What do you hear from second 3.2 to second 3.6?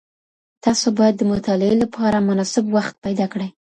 کړئ.